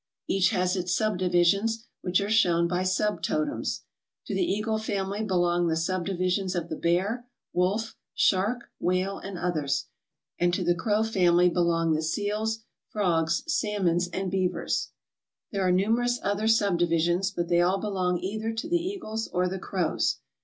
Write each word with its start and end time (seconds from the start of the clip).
Each 0.27 0.49
has 0.49 0.75
its 0.75 0.95
subdivisions, 0.95 1.85
which 2.01 2.21
are 2.21 2.29
shown 2.31 2.67
by 2.67 2.81
subtotems. 2.81 3.81
To 4.25 4.33
the 4.33 4.41
Eagle 4.41 4.79
family 4.79 5.23
belong 5.23 5.67
the 5.67 5.75
subdivisions 5.75 6.55
of 6.55 6.69
the 6.69 6.75
Bear, 6.75 7.27
Wolf, 7.53 7.95
Shark, 8.15 8.71
Whale, 8.79 9.19
and 9.19 9.37
others; 9.37 9.89
and 10.39 10.51
to 10.55 10.63
the 10.63 10.73
Crow 10.73 11.03
family 11.03 11.49
belong 11.49 11.93
the 11.93 12.01
Seals, 12.01 12.63
Frogs, 12.89 13.43
Salmons, 13.47 14.07
and 14.07 14.31
Beavers. 14.31 14.89
There 15.51 15.61
are 15.61 15.71
numerous 15.71 16.19
other 16.23 16.47
subdivisions, 16.47 17.29
but 17.29 17.47
they 17.47 17.61
all 17.61 17.77
belong 17.79 18.17
either 18.17 18.51
to 18.53 18.67
the 18.67 18.81
Eagles 18.83 19.27
or 19.27 19.47
the 19.47 19.59
Crows. 19.59 20.17